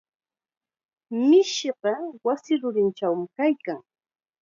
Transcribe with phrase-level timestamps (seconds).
[1.27, 1.93] Mishiqa
[2.25, 3.79] wasi rurinchawmi kaykan.